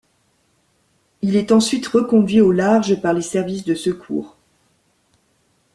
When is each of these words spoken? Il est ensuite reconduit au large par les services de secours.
Il 1.21 1.35
est 1.35 1.51
ensuite 1.51 1.85
reconduit 1.85 2.41
au 2.41 2.51
large 2.51 2.99
par 2.99 3.13
les 3.13 3.21
services 3.21 3.65
de 3.65 3.75
secours. 3.75 4.35